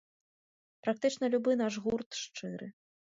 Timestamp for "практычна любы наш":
0.87-1.73